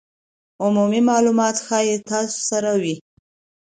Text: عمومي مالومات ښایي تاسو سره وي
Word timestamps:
عمومي 0.63 1.01
مالومات 1.09 1.55
ښایي 1.65 1.95
تاسو 2.09 2.37
سره 2.49 2.71
وي 2.81 2.95